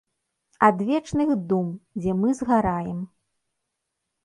[0.67, 1.67] Адвечных дум,
[1.99, 2.99] дзе мы згараем.